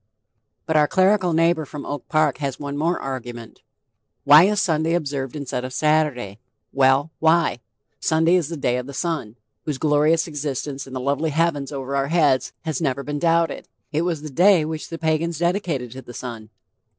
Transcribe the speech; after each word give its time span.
But 0.65 0.75
our 0.77 0.87
clerical 0.87 1.31
neighbor 1.31 1.63
from 1.63 1.85
Oak 1.85 2.09
Park 2.09 2.39
has 2.39 2.59
one 2.59 2.75
more 2.75 2.99
argument: 2.99 3.61
"Why 4.23 4.45
is 4.45 4.59
Sunday 4.59 4.95
observed 4.95 5.35
instead 5.35 5.63
of 5.63 5.73
Saturday?" 5.73 6.39
Well, 6.73 7.11
why? 7.19 7.59
Sun 7.99 8.25
day 8.25 8.33
is 8.35 8.49
the 8.49 8.57
day 8.57 8.77
of 8.77 8.87
the 8.87 8.95
Sun, 8.95 9.35
whose 9.65 9.77
glorious 9.77 10.25
existence 10.25 10.87
in 10.87 10.93
the 10.93 10.99
lovely 10.99 11.29
heavens 11.29 11.71
over 11.71 11.95
our 11.95 12.07
heads 12.07 12.51
has 12.61 12.81
never 12.81 13.03
been 13.03 13.19
doubted; 13.19 13.67
it 13.91 14.01
was 14.01 14.23
the 14.23 14.31
day 14.31 14.65
which 14.65 14.89
the 14.89 14.97
Pagans 14.97 15.37
dedicated 15.37 15.91
to 15.91 16.01
the 16.01 16.15
Sun. 16.15 16.49